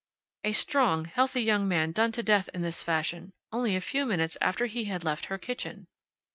A 0.43 0.53
strong, 0.53 1.05
healthy 1.05 1.43
young 1.43 1.67
man 1.67 1.91
done 1.91 2.11
to 2.13 2.23
death 2.23 2.49
in 2.55 2.63
this 2.63 2.81
fashion 2.81 3.33
only 3.51 3.75
a 3.75 3.81
few 3.81 4.07
minutes 4.07 4.35
after 4.41 4.65
he 4.65 4.85
had 4.85 5.03
left 5.03 5.25
her 5.25 5.37
kitchen! 5.37 5.85